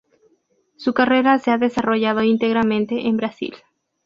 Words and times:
Su 0.77 0.95
carrera 0.95 1.37
se 1.37 1.51
ha 1.51 1.59
desarrollado 1.59 2.23
íntegramente 2.23 3.05
en 3.05 3.17
Brasil. 3.17 3.53